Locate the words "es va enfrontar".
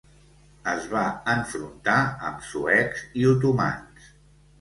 0.69-1.97